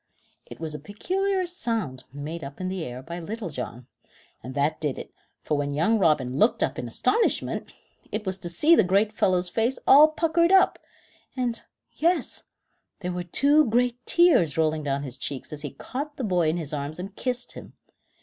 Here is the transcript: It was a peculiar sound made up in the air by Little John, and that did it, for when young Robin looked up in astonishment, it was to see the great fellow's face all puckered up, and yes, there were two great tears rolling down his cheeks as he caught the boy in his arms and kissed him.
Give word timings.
It 0.47 0.59
was 0.59 0.73
a 0.73 0.79
peculiar 0.79 1.45
sound 1.45 2.05
made 2.11 2.43
up 2.43 2.59
in 2.59 2.69
the 2.69 2.83
air 2.83 3.03
by 3.03 3.19
Little 3.19 3.51
John, 3.51 3.85
and 4.41 4.55
that 4.55 4.81
did 4.81 4.97
it, 4.97 5.13
for 5.43 5.55
when 5.59 5.75
young 5.75 5.99
Robin 5.99 6.39
looked 6.39 6.63
up 6.63 6.79
in 6.79 6.87
astonishment, 6.87 7.71
it 8.11 8.25
was 8.25 8.39
to 8.39 8.49
see 8.49 8.75
the 8.75 8.83
great 8.83 9.13
fellow's 9.13 9.47
face 9.47 9.77
all 9.85 10.07
puckered 10.07 10.51
up, 10.51 10.79
and 11.37 11.61
yes, 11.93 12.45
there 13.01 13.11
were 13.11 13.21
two 13.21 13.63
great 13.65 14.03
tears 14.07 14.57
rolling 14.57 14.81
down 14.81 15.03
his 15.03 15.19
cheeks 15.19 15.53
as 15.53 15.61
he 15.61 15.69
caught 15.69 16.17
the 16.17 16.23
boy 16.23 16.49
in 16.49 16.57
his 16.57 16.73
arms 16.73 16.97
and 16.97 17.15
kissed 17.15 17.51
him. 17.51 17.73